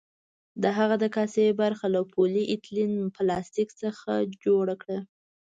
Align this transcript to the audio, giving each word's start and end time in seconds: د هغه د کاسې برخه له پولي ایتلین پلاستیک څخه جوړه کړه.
د 0.61 0.63
هغه 0.77 0.95
د 1.03 1.05
کاسې 1.15 1.45
برخه 1.61 1.85
له 1.95 2.01
پولي 2.11 2.43
ایتلین 2.51 2.93
پلاستیک 3.15 3.69
څخه 3.81 4.11
جوړه 4.43 4.75
کړه. 4.81 4.99